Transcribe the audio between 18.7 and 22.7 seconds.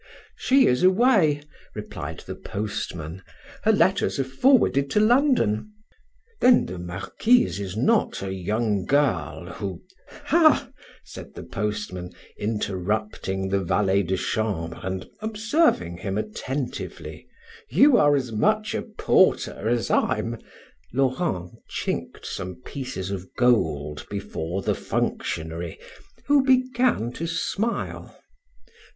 a porter as I'm..." Laurent chinked some